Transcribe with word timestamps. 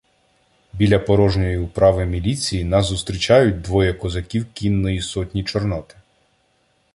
Біля 0.73 0.99
порожньої 0.99 1.57
управи 1.57 2.05
міліції 2.05 2.63
нас 2.63 2.85
зустрічають 2.85 3.61
двоє 3.61 3.93
козаків 3.93 4.45
кінної 4.53 5.01
сотні 5.01 5.43
Чорноти. 5.43 5.95